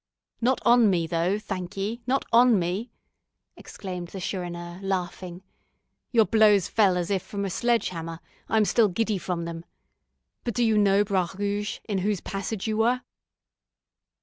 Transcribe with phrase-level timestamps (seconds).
[0.41, 2.89] "Not on me, though, thank ye, not on me,"
[3.55, 5.43] exclaimed the Chourineur, laughing;
[6.11, 8.19] "your blows fell as if from a sledge hammer;
[8.49, 9.63] I am still giddy from them.
[10.43, 13.01] But do you know Bras Rouge, in whose passage you were?"